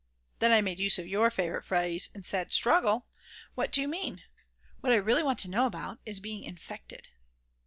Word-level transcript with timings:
Then 0.39 0.51
I 0.51 0.61
made 0.61 0.79
use 0.79 0.97
of 0.97 1.05
your 1.07 1.29
favourite 1.29 1.63
phrase 1.63 2.09
and 2.15 2.25
said: 2.25 2.51
"Struggle, 2.51 3.05
what 3.53 3.71
do 3.71 3.81
you 3.81 3.87
mean? 3.87 4.23
What 4.79 4.91
I 4.91 4.95
really 4.95 5.21
want 5.21 5.37
to 5.41 5.47
know 5.47 5.67
about 5.67 5.99
is 6.07 6.19
being 6.19 6.43
infected." 6.43 7.09